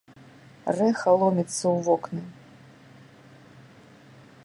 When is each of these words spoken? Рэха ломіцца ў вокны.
Рэха 0.77 1.11
ломіцца 1.23 1.59
ў 1.59 1.77
вокны. 1.89 2.21